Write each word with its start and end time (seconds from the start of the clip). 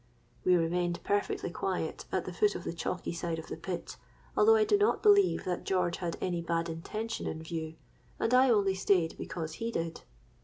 '—We 0.45 0.55
remained 0.55 0.99
perfectly 1.03 1.51
quiet 1.51 2.05
at 2.11 2.25
the 2.25 2.33
foot 2.33 2.55
of 2.55 2.63
the 2.63 2.73
chalky 2.73 3.11
side 3.13 3.37
of 3.37 3.49
the 3.49 3.55
pit; 3.55 3.97
although 4.35 4.55
I 4.55 4.63
do 4.65 4.75
not 4.75 5.03
believe 5.03 5.43
that 5.45 5.63
George 5.63 5.97
had 5.97 6.17
any 6.19 6.41
bad 6.41 6.69
intention 6.69 7.27
in 7.27 7.43
view, 7.43 7.75
and 8.19 8.33
I 8.33 8.49
only 8.49 8.73
stayed 8.73 9.15
because 9.19 9.53
he 9.61 9.69
did. 9.71 10.01